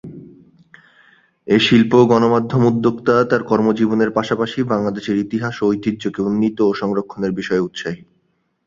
[1.47, 7.31] এ শিল্প ও গণমাধ্যম উদ্যোক্তা তার কর্মজীবনের পাশাপাশি বাংলাদেশের ইতিহাস ও ঐতিহ্যকে উন্নীত ও সংরক্ষণের
[7.39, 8.01] বিষয়ে উৎসাহী।